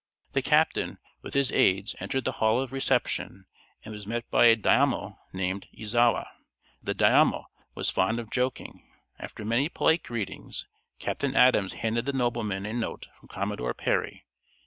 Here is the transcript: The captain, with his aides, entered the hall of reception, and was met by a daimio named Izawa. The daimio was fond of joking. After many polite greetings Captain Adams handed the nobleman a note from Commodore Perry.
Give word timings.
The 0.31 0.41
captain, 0.41 0.97
with 1.21 1.35
his 1.35 1.51
aides, 1.51 1.95
entered 1.99 2.23
the 2.25 2.31
hall 2.41 2.59
of 2.59 2.71
reception, 2.73 3.45
and 3.85 3.93
was 3.93 4.07
met 4.07 4.27
by 4.31 4.45
a 4.47 4.55
daimio 4.55 5.19
named 5.31 5.67
Izawa. 5.77 6.25
The 6.81 6.95
daimio 6.95 7.45
was 7.75 7.91
fond 7.91 8.17
of 8.19 8.31
joking. 8.31 8.81
After 9.19 9.45
many 9.45 9.69
polite 9.69 10.01
greetings 10.01 10.65
Captain 10.97 11.35
Adams 11.35 11.73
handed 11.73 12.05
the 12.07 12.13
nobleman 12.13 12.65
a 12.65 12.73
note 12.73 13.09
from 13.19 13.27
Commodore 13.27 13.75
Perry. 13.75 14.25